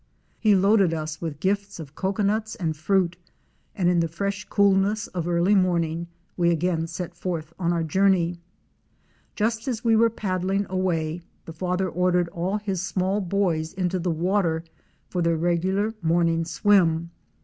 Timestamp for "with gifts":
1.21-1.79